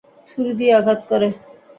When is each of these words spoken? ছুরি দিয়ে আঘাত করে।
ছুরি 0.29 0.51
দিয়ে 0.59 0.73
আঘাত 0.79 0.99
করে। 1.09 1.27